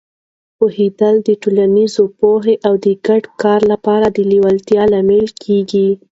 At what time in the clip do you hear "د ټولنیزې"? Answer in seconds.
1.27-2.05